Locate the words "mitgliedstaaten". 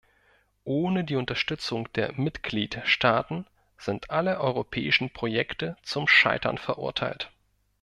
2.13-3.45